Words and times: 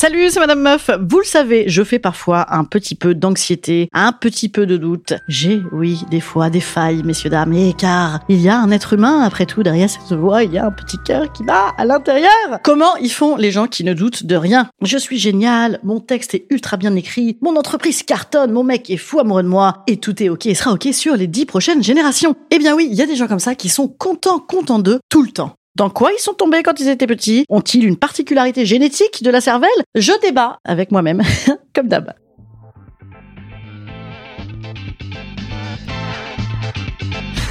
Salut, 0.00 0.30
c'est 0.30 0.38
Madame 0.38 0.60
Meuf. 0.60 0.90
Vous 1.10 1.18
le 1.18 1.24
savez, 1.24 1.64
je 1.66 1.82
fais 1.82 1.98
parfois 1.98 2.54
un 2.54 2.62
petit 2.62 2.94
peu 2.94 3.16
d'anxiété, 3.16 3.88
un 3.92 4.12
petit 4.12 4.48
peu 4.48 4.64
de 4.64 4.76
doute. 4.76 5.14
J'ai, 5.26 5.60
oui, 5.72 6.02
des 6.08 6.20
fois 6.20 6.50
des 6.50 6.60
failles, 6.60 7.02
messieurs, 7.02 7.30
dames, 7.30 7.52
et 7.52 7.72
car 7.76 8.20
il 8.28 8.40
y 8.40 8.48
a 8.48 8.60
un 8.60 8.70
être 8.70 8.92
humain, 8.92 9.22
après 9.22 9.44
tout, 9.44 9.64
derrière 9.64 9.90
cette 9.90 10.16
voix, 10.16 10.44
il 10.44 10.52
y 10.52 10.58
a 10.58 10.66
un 10.66 10.70
petit 10.70 10.98
cœur 11.04 11.32
qui 11.32 11.42
bat 11.42 11.74
à 11.76 11.84
l'intérieur. 11.84 12.30
Comment 12.62 12.94
ils 13.00 13.10
font 13.10 13.34
les 13.34 13.50
gens 13.50 13.66
qui 13.66 13.82
ne 13.82 13.92
doutent 13.92 14.24
de 14.24 14.36
rien? 14.36 14.70
Je 14.82 14.98
suis 14.98 15.18
génial, 15.18 15.80
mon 15.82 15.98
texte 15.98 16.32
est 16.32 16.46
ultra 16.48 16.76
bien 16.76 16.94
écrit, 16.94 17.36
mon 17.42 17.56
entreprise 17.56 18.04
cartonne, 18.04 18.52
mon 18.52 18.62
mec 18.62 18.90
est 18.90 18.98
fou 18.98 19.18
amoureux 19.18 19.42
de 19.42 19.48
moi, 19.48 19.82
et 19.88 19.96
tout 19.96 20.22
est 20.22 20.28
ok 20.28 20.46
et 20.46 20.54
sera 20.54 20.74
ok 20.74 20.90
sur 20.92 21.16
les 21.16 21.26
dix 21.26 21.44
prochaines 21.44 21.82
générations. 21.82 22.36
Eh 22.52 22.60
bien 22.60 22.76
oui, 22.76 22.86
il 22.88 22.96
y 22.96 23.02
a 23.02 23.06
des 23.06 23.16
gens 23.16 23.26
comme 23.26 23.40
ça 23.40 23.56
qui 23.56 23.68
sont 23.68 23.88
contents, 23.88 24.38
contents 24.38 24.78
d'eux 24.78 25.00
tout 25.08 25.24
le 25.24 25.32
temps. 25.32 25.57
Dans 25.78 25.88
quoi 25.90 26.10
ils 26.12 26.18
sont 26.18 26.34
tombés 26.34 26.64
quand 26.64 26.80
ils 26.80 26.88
étaient 26.88 27.06
petits? 27.06 27.44
Ont-ils 27.48 27.84
une 27.84 27.96
particularité 27.96 28.66
génétique 28.66 29.22
de 29.22 29.30
la 29.30 29.40
cervelle? 29.40 29.70
Je 29.94 30.10
débat 30.20 30.58
avec 30.64 30.90
moi-même, 30.90 31.22
comme 31.72 31.86
d'hab. 31.86 32.14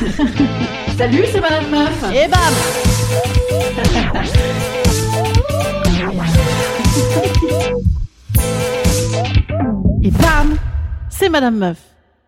Salut, 0.98 1.24
c'est 1.32 1.40
Madame 1.40 1.70
Meuf. 1.70 2.04
Et 2.14 2.28
bam! 2.28 2.54
Et 10.04 10.12
bam! 10.12 10.58
C'est 11.10 11.30
Madame 11.30 11.56
Meuf 11.56 11.78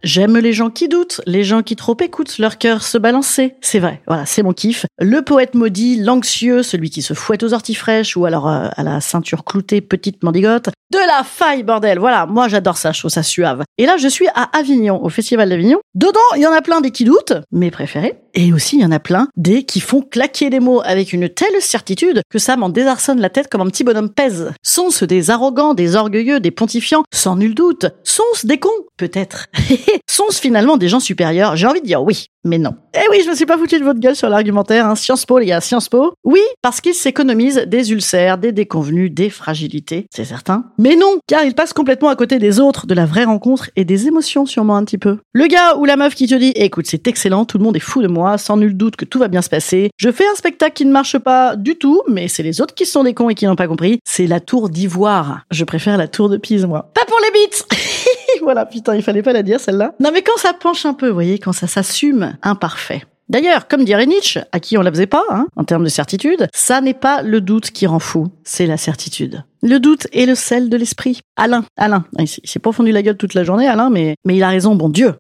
J'aime 0.02 0.38
les 0.38 0.54
gens 0.54 0.70
qui 0.70 0.88
doutent, 0.88 1.20
les 1.26 1.44
gens 1.44 1.62
qui 1.62 1.76
trop 1.76 1.98
écoutent 2.00 2.38
leur 2.38 2.58
cœur 2.58 2.84
se 2.84 2.98
balancer. 2.98 3.56
C'est 3.60 3.80
vrai, 3.80 4.02
voilà, 4.08 4.26
c'est 4.26 4.44
mon 4.44 4.54
kiff. 4.54 4.86
Le 4.98 5.22
poète 5.22 5.56
maudit, 5.56 5.98
l'anxieux, 6.02 6.64
celui 6.64 6.90
qui 6.90 7.02
se 7.02 7.14
fouette 7.14 7.44
aux 7.44 7.54
orties 7.54 7.76
fraîches 7.76 8.16
ou 8.16 8.26
alors 8.26 8.48
euh, 8.48 8.68
à 8.76 8.84
la 8.84 9.02
ceinture 9.02 9.44
cloutée 9.44 9.82
petite 9.82 10.24
mendigote. 10.24 10.70
De 10.92 10.98
la 10.98 11.24
faille, 11.24 11.62
bordel 11.62 12.00
Voilà, 12.00 12.26
moi 12.26 12.48
j'adore 12.48 12.78
ça, 12.78 12.92
je 12.92 13.00
trouve 13.00 13.12
ça 13.12 13.22
suave. 13.22 13.64
Et 13.78 13.86
là, 13.86 13.98
je 13.98 14.08
suis 14.08 14.28
à 14.34 14.50
Avignon, 14.58 15.04
au 15.04 15.10
Festival 15.10 15.48
d'Avignon. 15.48 15.78
Dedans, 15.94 16.20
il 16.36 16.42
y 16.42 16.48
en 16.48 16.52
a 16.52 16.64
plein 16.64 16.82
des 16.82 16.90
qui 16.90 17.04
doutent, 17.04 17.34
mes 17.52 17.70
préférés. 17.70 18.20
Et 18.34 18.54
aussi, 18.54 18.78
il 18.78 18.82
y 18.82 18.86
en 18.86 18.92
a 18.92 19.00
plein 19.00 19.28
des 19.36 19.64
qui 19.64 19.82
font 19.82 20.02
claquer 20.02 20.50
des 20.50 20.60
mots 20.60 20.82
avec 20.84 21.14
une 21.14 21.30
telle 21.30 21.62
certitude 21.62 22.22
que 22.30 22.40
ça 22.40 22.58
m'en 22.58 22.70
désarçonne 22.70 23.22
la 23.22 23.30
tête 23.30 23.50
comme 23.50 23.62
un 23.62 23.68
petit 23.68 23.84
bonhomme 23.84 24.10
pèse. 24.10 24.52
Sont-ce 24.64 25.06
des 25.06 25.30
arrogants, 25.30 25.76
des 25.76 25.96
orgueilleux, 25.96 26.40
des 26.40 26.52
pontifiants? 26.52 27.04
Sans 27.14 27.36
nul 27.36 27.54
doute. 27.54 27.86
Sont-ce 28.04 28.48
des 28.48 28.58
cons? 28.58 28.70
Peut-être. 28.98 29.46
Sont-ce 30.10 30.42
finalement 30.42 30.78
des 30.78 30.88
gens 30.88 31.00
supérieurs? 31.00 31.56
J'ai 31.56 31.68
envie 31.68 31.82
de 31.82 31.86
dire 31.86 32.04
oui, 32.04 32.28
mais 32.44 32.58
non. 32.58 32.76
Eh 32.96 33.08
oui, 33.12 33.22
je 33.24 33.30
me 33.30 33.36
suis 33.36 33.46
pas 33.46 33.58
foutu 33.58 33.80
de 33.80 33.84
votre 33.84 34.00
gueule 34.00 34.16
sur 34.16 34.30
l'argumentaire. 34.30 34.88
Hein. 34.88 34.96
Sciences 34.96 35.26
Po, 35.26 35.38
les 35.38 35.48
gars, 35.48 35.62
Sciences 35.62 35.90
Po. 35.90 36.14
Oui, 36.24 36.42
parce 36.62 36.82
qu'ils 36.82 36.94
s'économisent 36.94 37.64
des 37.68 37.92
ulcères, 37.92 38.38
des 38.38 38.52
déconvenus, 38.52 39.12
des 39.12 39.30
fragilités, 39.30 40.08
c'est 40.14 40.26
certain. 40.26 40.66
Mais 40.80 40.96
non, 40.96 41.20
car 41.28 41.44
ils 41.44 41.54
passent 41.54 41.74
complètement 41.74 42.08
à 42.08 42.16
côté 42.16 42.40
des 42.40 42.62
autres, 42.62 42.88
de 42.88 42.94
la 42.94 43.06
vraie 43.06 43.26
rencontre 43.26 43.70
et 43.76 43.84
des 43.84 44.08
émotions 44.08 44.46
sûrement 44.46 44.78
un 44.78 44.86
petit 44.86 44.98
peu. 44.98 45.18
Le 45.34 45.46
gars 45.48 45.76
ou 45.76 45.84
la 45.84 45.98
meuf 45.98 46.16
qui 46.16 46.26
te 46.26 46.36
dit 46.36 46.54
écoute, 46.56 46.86
c'est 46.88 47.06
excellent, 47.06 47.44
tout 47.44 47.58
le 47.58 47.66
monde 47.66 47.76
est 47.76 47.82
fou 47.82 48.02
de 48.02 48.08
moi, 48.08 48.38
sans 48.38 48.56
nul 48.56 48.78
doute 48.78 48.96
que 48.96 49.04
tout 49.04 49.20
va 49.20 49.28
bien 49.28 49.42
se 49.42 49.50
passer. 49.50 49.92
Je 49.98 50.10
fais 50.10 50.26
un 50.26 50.36
spectacle 50.36 50.72
qui 50.76 50.86
ne 50.86 50.94
marche 50.94 51.18
pas 51.18 51.58
du 51.58 51.76
tout, 51.76 52.02
mais 52.08 52.30
c'est 52.30 52.44
les 52.44 52.62
autres 52.62 52.74
qui 52.74 52.86
sont 52.86 53.04
des 53.04 53.14
cons 53.14 53.30
et 53.30 53.36
qui 53.36 53.46
n'ont 53.46 53.58
pas 53.58 53.68
compris. 53.68 54.00
C'est 54.06 54.26
la 54.26 54.40
tour 54.40 54.70
d'ivoire. 54.70 55.42
Je 55.52 55.66
préfère 55.66 55.98
la 55.98 56.08
tour 56.08 56.30
de 56.30 56.38
Pise, 56.38 56.66
moi. 56.66 56.90
Pas 56.94 57.04
pour 57.06 57.20
les 57.26 57.42
bites 57.42 57.68
Voilà, 58.42 58.66
putain, 58.66 58.96
il 58.96 59.04
fallait 59.04 59.22
pas 59.22 59.34
la 59.34 59.44
dire 59.44 59.60
celle-là. 59.60 59.96
Non 60.00 60.12
mais 60.14 60.22
quand 60.22 60.38
ça 60.38 60.54
penche 60.54 60.86
un 60.86 60.94
peu, 60.94 61.10
vous 61.10 61.14
voyez, 61.14 61.40
quand 61.40 61.52
ça 61.52 61.68
s'assume 61.68 62.38
imparfait. 62.42 63.04
D'ailleurs, 63.30 63.68
comme 63.68 63.86
dirait 63.86 64.08
Nietzsche, 64.08 64.40
à 64.52 64.60
qui 64.60 64.78
on 64.78 64.82
la 64.82 64.92
faisait 64.92 65.06
pas, 65.06 65.24
hein, 65.30 65.48
en 65.56 65.64
termes 65.64 65.84
de 65.84 65.90
certitude, 65.90 66.48
ça 66.52 66.82
n'est 66.82 66.96
pas 66.96 67.22
le 67.22 67.42
doute 67.42 67.70
qui 67.70 67.86
rend 67.86 68.00
fou, 68.00 68.30
c'est 68.44 68.66
la 68.66 68.78
certitude. 68.78 69.44
Le 69.62 69.80
doute 69.80 70.08
est 70.14 70.26
le 70.26 70.34
sel 70.34 70.70
de 70.70 70.78
l'esprit. 70.78 71.22
Alain, 71.36 71.64
Alain, 71.78 72.06
il 72.18 72.28
s'est 72.28 72.60
pas 72.60 72.72
fondu 72.72 72.92
la 72.92 73.04
gueule 73.04 73.18
toute 73.18 73.36
la 73.36 73.44
journée, 73.44 73.68
Alain, 73.68 73.92
mais, 73.92 74.16
mais 74.26 74.36
il 74.36 74.44
a 74.44 74.50
raison, 74.50 74.76
bon 74.76 74.90
Dieu. 74.90 75.14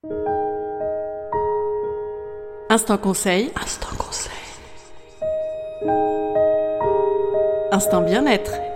Instant 2.72 2.98
conseil. 2.98 3.52
Instant 3.62 3.96
conseil. 3.98 4.32
Instant 7.72 8.02
bien-être. 8.02 8.50
Instant 8.52 8.56
bien-être. 8.56 8.69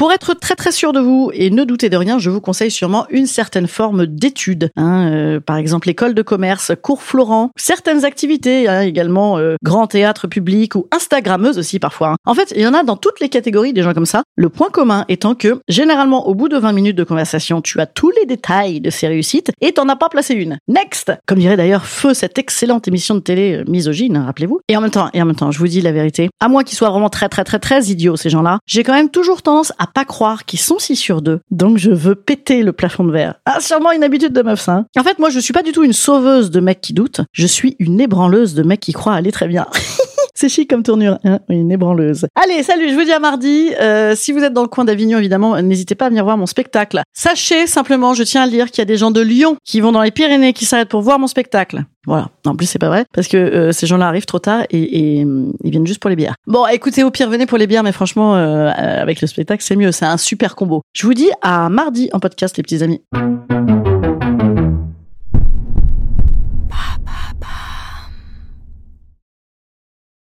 Pour 0.00 0.12
être 0.12 0.32
très 0.32 0.54
très 0.54 0.72
sûr 0.72 0.94
de 0.94 1.00
vous 1.00 1.30
et 1.34 1.50
ne 1.50 1.62
doutez 1.62 1.90
de 1.90 1.96
rien, 1.98 2.18
je 2.18 2.30
vous 2.30 2.40
conseille 2.40 2.70
sûrement 2.70 3.06
une 3.10 3.26
certaine 3.26 3.66
forme 3.66 4.06
d'étude. 4.06 4.70
Hein, 4.74 5.10
euh, 5.12 5.40
par 5.40 5.58
exemple, 5.58 5.90
école 5.90 6.14
de 6.14 6.22
commerce, 6.22 6.72
cours 6.80 7.02
Florent, 7.02 7.50
certaines 7.54 8.06
activités, 8.06 8.66
hein, 8.66 8.80
également 8.80 9.36
euh, 9.36 9.56
grand 9.62 9.86
théâtre 9.88 10.26
public 10.26 10.74
ou 10.74 10.86
Instagrammeuse 10.90 11.58
aussi 11.58 11.78
parfois. 11.78 12.12
Hein. 12.12 12.16
En 12.24 12.32
fait, 12.32 12.54
il 12.56 12.62
y 12.62 12.66
en 12.66 12.72
a 12.72 12.82
dans 12.82 12.96
toutes 12.96 13.20
les 13.20 13.28
catégories 13.28 13.74
des 13.74 13.82
gens 13.82 13.92
comme 13.92 14.06
ça. 14.06 14.22
Le 14.36 14.48
point 14.48 14.70
commun 14.70 15.04
étant 15.10 15.34
que 15.34 15.60
généralement 15.68 16.28
au 16.28 16.34
bout 16.34 16.48
de 16.48 16.56
20 16.56 16.72
minutes 16.72 16.96
de 16.96 17.04
conversation, 17.04 17.60
tu 17.60 17.78
as 17.78 17.84
tous 17.84 18.10
les 18.18 18.24
détails 18.24 18.80
de 18.80 18.88
ces 18.88 19.06
réussites 19.06 19.52
et 19.60 19.72
t'en 19.72 19.86
as 19.90 19.96
pas 19.96 20.08
placé 20.08 20.32
une. 20.32 20.56
Next, 20.66 21.12
comme 21.26 21.40
dirait 21.40 21.58
d'ailleurs 21.58 21.84
Feu 21.84 22.14
cette 22.14 22.38
excellente 22.38 22.88
émission 22.88 23.16
de 23.16 23.20
télé 23.20 23.58
euh, 23.58 23.64
misogyne, 23.68 24.16
rappelez-vous. 24.16 24.60
Et 24.66 24.78
en 24.78 24.80
même 24.80 24.92
temps, 24.92 25.10
et 25.12 25.20
en 25.20 25.26
même 25.26 25.36
temps, 25.36 25.50
je 25.50 25.58
vous 25.58 25.68
dis 25.68 25.82
la 25.82 25.92
vérité, 25.92 26.30
à 26.40 26.48
moins 26.48 26.64
qu'ils 26.64 26.78
soient 26.78 26.88
vraiment 26.88 27.10
très 27.10 27.28
très 27.28 27.44
très 27.44 27.58
très 27.58 27.84
idiots 27.88 28.16
ces 28.16 28.30
gens-là, 28.30 28.60
j'ai 28.64 28.82
quand 28.82 28.94
même 28.94 29.10
toujours 29.10 29.42
tendance 29.42 29.74
à 29.78 29.89
pas 29.92 30.04
croire 30.04 30.44
qu'ils 30.44 30.60
sont 30.60 30.78
si 30.78 30.96
sur 30.96 31.22
d'eux. 31.22 31.40
Donc 31.50 31.78
je 31.78 31.90
veux 31.90 32.14
péter 32.14 32.62
le 32.62 32.72
plafond 32.72 33.04
de 33.04 33.12
verre. 33.12 33.34
Ah, 33.46 33.60
sûrement 33.60 33.92
une 33.92 34.04
habitude 34.04 34.32
de 34.32 34.42
meuf, 34.42 34.60
ça. 34.60 34.72
Hein. 34.72 34.86
En 34.98 35.02
fait, 35.02 35.18
moi, 35.18 35.30
je 35.30 35.38
suis 35.38 35.52
pas 35.52 35.62
du 35.62 35.72
tout 35.72 35.84
une 35.84 35.92
sauveuse 35.92 36.50
de 36.50 36.60
mecs 36.60 36.80
qui 36.80 36.92
doutent. 36.92 37.20
Je 37.32 37.46
suis 37.46 37.76
une 37.78 38.00
ébranleuse 38.00 38.54
de 38.54 38.62
mecs 38.62 38.80
qui 38.80 38.92
croient 38.92 39.14
aller 39.14 39.32
très 39.32 39.48
bien. 39.48 39.66
C'est 40.40 40.48
chic 40.48 40.70
comme 40.70 40.82
tournure, 40.82 41.18
hein 41.22 41.40
une 41.50 41.70
ébranleuse. 41.70 42.26
Allez, 42.34 42.62
salut, 42.62 42.88
je 42.88 42.94
vous 42.94 43.04
dis 43.04 43.12
à 43.12 43.18
mardi. 43.18 43.74
Euh, 43.78 44.14
si 44.16 44.32
vous 44.32 44.42
êtes 44.42 44.54
dans 44.54 44.62
le 44.62 44.68
coin 44.68 44.86
d'Avignon, 44.86 45.18
évidemment, 45.18 45.60
n'hésitez 45.60 45.94
pas 45.94 46.06
à 46.06 46.08
venir 46.08 46.24
voir 46.24 46.38
mon 46.38 46.46
spectacle. 46.46 47.02
Sachez 47.12 47.66
simplement, 47.66 48.14
je 48.14 48.22
tiens 48.22 48.44
à 48.44 48.46
le 48.46 48.52
dire, 48.52 48.70
qu'il 48.70 48.78
y 48.78 48.80
a 48.80 48.86
des 48.86 48.96
gens 48.96 49.10
de 49.10 49.20
Lyon 49.20 49.58
qui 49.66 49.82
vont 49.82 49.92
dans 49.92 50.00
les 50.00 50.10
Pyrénées, 50.10 50.54
qui 50.54 50.64
s'arrêtent 50.64 50.88
pour 50.88 51.02
voir 51.02 51.18
mon 51.18 51.26
spectacle. 51.26 51.84
Voilà. 52.06 52.30
En 52.46 52.56
plus, 52.56 52.64
c'est 52.64 52.78
pas 52.78 52.88
vrai, 52.88 53.04
parce 53.12 53.28
que 53.28 53.36
euh, 53.36 53.72
ces 53.72 53.86
gens-là 53.86 54.08
arrivent 54.08 54.24
trop 54.24 54.38
tard 54.38 54.62
et, 54.70 55.22
euh, 55.22 55.52
ils 55.62 55.70
viennent 55.70 55.86
juste 55.86 56.00
pour 56.00 56.08
les 56.08 56.16
bières. 56.16 56.36
Bon, 56.46 56.66
écoutez, 56.68 57.04
au 57.04 57.10
pire, 57.10 57.28
venez 57.28 57.44
pour 57.44 57.58
les 57.58 57.66
bières, 57.66 57.82
mais 57.82 57.92
franchement, 57.92 58.32
avec 58.32 59.20
le 59.20 59.26
spectacle, 59.26 59.62
c'est 59.62 59.76
mieux. 59.76 59.92
C'est 59.92 60.06
un 60.06 60.16
super 60.16 60.56
combo. 60.56 60.80
Je 60.94 61.06
vous 61.06 61.12
dis 61.12 61.28
à 61.42 61.68
mardi 61.68 62.08
en 62.14 62.18
podcast, 62.18 62.56
les 62.56 62.62
petits 62.62 62.82
amis. 62.82 63.02